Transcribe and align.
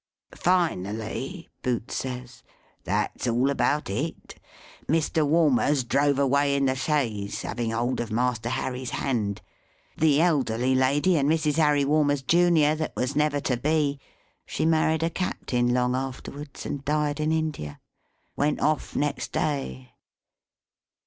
Finally, 0.33 1.47
Boots 1.61 1.93
says, 1.93 2.41
that's 2.85 3.27
all 3.27 3.51
about 3.51 3.87
it. 3.87 4.39
Mr. 4.87 5.23
Walmers 5.27 5.83
drove 5.83 6.17
away 6.17 6.55
in 6.55 6.65
the 6.65 6.73
chaise, 6.73 7.43
having 7.43 7.69
hold 7.69 7.99
of 7.99 8.09
Master 8.11 8.49
Harry's 8.49 8.89
hand. 8.89 9.43
The 9.95 10.19
elderly 10.19 10.73
lady 10.73 11.17
and 11.17 11.29
Mrs. 11.29 11.57
Harry 11.57 11.85
Walmers, 11.85 12.23
Junior, 12.23 12.73
that 12.73 12.95
was 12.95 13.15
never 13.15 13.39
to 13.41 13.57
be 13.57 13.99
(she 14.43 14.65
married 14.65 15.03
a 15.03 15.11
Captain 15.11 15.71
long 15.71 15.95
afterwards, 15.95 16.65
and 16.65 16.83
died 16.83 17.19
in 17.19 17.31
India), 17.31 17.79
went 18.35 18.59
off 18.59 18.95
next 18.95 19.31
day. 19.31 19.91